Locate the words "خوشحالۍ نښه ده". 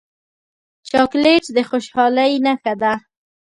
1.69-2.93